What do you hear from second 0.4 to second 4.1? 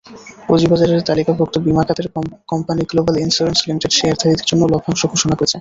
পুঁজিবাজারে তালিকাভুক্ত বিমা খাতের কোম্পানি গ্লোবাল ইনস্যুরেন্স লিমিটেড